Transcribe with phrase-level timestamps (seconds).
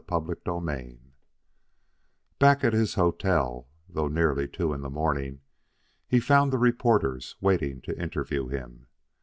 [0.09, 0.97] CHAPTER III
[2.39, 5.41] Back at his hotel, though nearly two in the morning,
[6.07, 8.87] he found the reporters waiting to interview him.